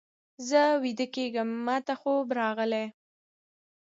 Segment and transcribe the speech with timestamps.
[0.49, 2.85] زه ویده کېږم، ماته خوب راغلی.